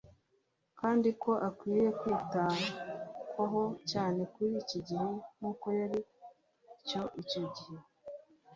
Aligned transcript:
kandi 0.79 1.09
ko 1.23 1.31
akwiriye 1.47 1.91
kwitabwaho 1.99 3.61
cyane 3.91 4.19
muri 4.33 4.51
iki 4.61 4.77
gihe 4.87 5.07
nk'uko 5.35 5.65
yari 5.79 5.99
ari 6.01 6.01
icyo 7.21 7.43
gihe 7.55 7.75